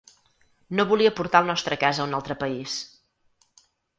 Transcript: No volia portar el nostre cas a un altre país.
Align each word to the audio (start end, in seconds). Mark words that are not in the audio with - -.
No 0.77 0.85
volia 0.91 1.11
portar 1.19 1.41
el 1.43 1.51
nostre 1.51 1.77
cas 1.85 2.01
a 2.05 2.09
un 2.09 2.17
altre 2.21 2.39
país. 2.45 2.79